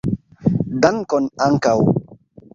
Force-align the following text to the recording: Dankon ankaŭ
Dankon 0.85 1.29
ankaŭ 1.49 1.77